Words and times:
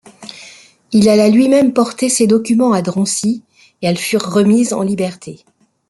Il 0.93 1.09
alla 1.09 1.29
lui-même 1.29 1.73
porter 1.73 2.09
ces 2.09 2.25
documents 2.25 2.71
à 2.73 2.81
Drancy 2.81 3.43
et 3.83 3.85
elles 3.85 3.99
furent 3.99 4.31
remises 4.33 4.73
en 4.73 4.81
liberté. 4.81 5.45